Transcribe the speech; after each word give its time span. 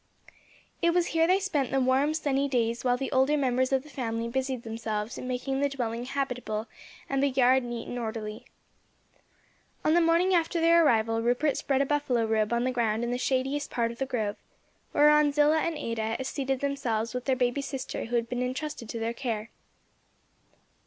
It 0.81 0.95
was 0.95 1.05
here 1.13 1.27
they 1.27 1.39
spent 1.39 1.69
the 1.69 1.79
warm, 1.79 2.15
sunny 2.15 2.47
days 2.47 2.83
while 2.83 2.97
the 2.97 3.11
older 3.11 3.37
members 3.37 3.71
of 3.71 3.83
the 3.83 3.89
family 3.91 4.27
busied 4.27 4.63
themselves 4.63 5.15
in 5.15 5.27
making 5.27 5.59
the 5.59 5.69
dwelling 5.69 6.05
habitable 6.05 6.65
and 7.07 7.21
the 7.21 7.29
yard 7.29 7.61
neat 7.63 7.87
and 7.87 7.99
orderly. 7.99 8.47
On 9.85 9.93
the 9.93 10.01
morning 10.01 10.33
after 10.33 10.59
their 10.59 10.83
arrival 10.83 11.21
Rupert 11.21 11.55
spread 11.55 11.83
a 11.83 11.85
buffalo 11.85 12.25
robe 12.25 12.51
on 12.51 12.63
the 12.63 12.71
ground 12.71 13.03
in 13.03 13.11
the 13.11 13.19
shadiest 13.19 13.69
part 13.69 13.91
of 13.91 13.99
the 13.99 14.07
grove, 14.07 14.37
whereon 14.91 15.33
Zillah 15.33 15.59
and 15.61 15.77
Ada 15.77 16.23
seated 16.23 16.61
themselves 16.61 17.13
with 17.13 17.25
their 17.25 17.35
baby 17.35 17.61
sister 17.61 18.05
who 18.05 18.15
had 18.15 18.27
been 18.27 18.41
entrusted 18.41 18.89
to 18.89 18.97
their 18.97 19.13
care. 19.13 19.51